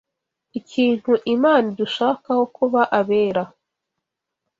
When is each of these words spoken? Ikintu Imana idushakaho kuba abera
Ikintu 0.59 1.11
Imana 1.35 1.65
idushakaho 1.73 2.43
kuba 2.55 2.81
abera 2.99 3.43